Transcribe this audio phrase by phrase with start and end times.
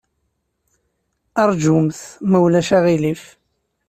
[1.49, 1.99] Ṛjumt,
[2.29, 3.23] ma ulac aɣilif.